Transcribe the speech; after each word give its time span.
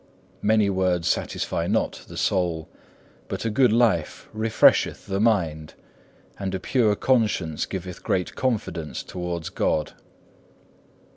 Many 0.41 0.67
words 0.67 1.07
satisfy 1.07 1.67
not 1.67 2.05
the 2.07 2.17
soul, 2.17 2.67
but 3.27 3.45
a 3.45 3.51
good 3.51 3.71
life 3.71 4.27
refresheth 4.33 5.05
the 5.05 5.19
mind, 5.19 5.75
and 6.39 6.55
a 6.55 6.59
pure 6.59 6.95
conscience 6.95 7.67
giveth 7.67 8.01
great 8.01 8.33
confidence 8.33 9.03
towards 9.03 9.49
God. 9.49 9.93